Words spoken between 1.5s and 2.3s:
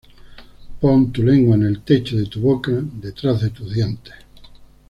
en el techo de